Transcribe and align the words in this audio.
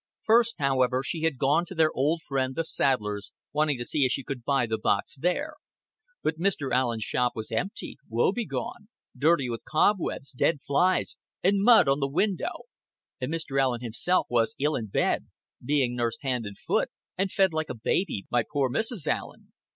First, 0.23 0.55
however, 0.57 1.03
she 1.05 1.21
had 1.25 1.37
gone 1.37 1.63
to 1.67 1.75
their 1.75 1.91
old 1.93 2.23
friend 2.23 2.55
the 2.55 2.63
saddler's, 2.65 3.31
wanting 3.53 3.77
to 3.77 3.85
see 3.85 4.03
if 4.03 4.11
she 4.11 4.23
could 4.23 4.43
buy 4.43 4.65
the 4.65 4.79
box 4.79 5.15
there. 5.17 5.57
But 6.23 6.39
Mr. 6.39 6.73
Allen's 6.73 7.03
shop 7.03 7.33
was 7.35 7.51
empty, 7.51 7.97
woe 8.09 8.31
begone, 8.31 8.87
dirty 9.15 9.47
with 9.47 9.61
cobwebs, 9.63 10.31
dead 10.31 10.57
flies, 10.65 11.17
and 11.43 11.61
mud 11.61 11.87
on 11.87 11.99
the 11.99 12.07
window; 12.09 12.63
and 13.19 13.31
Mr. 13.31 13.61
Allen 13.61 13.81
himself 13.81 14.25
was 14.27 14.55
ill 14.57 14.75
in 14.75 14.87
bed, 14.87 15.27
being 15.63 15.95
nursed 15.95 16.23
hand 16.23 16.47
and 16.47 16.57
foot, 16.57 16.89
and 17.15 17.31
fed 17.31 17.53
like 17.53 17.69
a 17.69 17.75
baby, 17.75 18.25
by 18.31 18.41
poor 18.41 18.71
Mrs. 18.71 19.05
Allen. 19.05 19.53